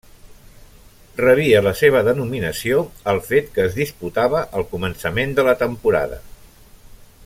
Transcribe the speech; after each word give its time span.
Rebia 1.19 1.59
la 1.67 1.73
seva 1.81 2.01
denominació 2.07 2.81
al 3.13 3.23
fet 3.29 3.53
que 3.59 3.69
es 3.69 3.79
disputava 3.83 4.45
al 4.61 4.69
començament 4.75 5.41
de 5.41 5.47
la 5.51 5.59
temporada. 5.65 6.23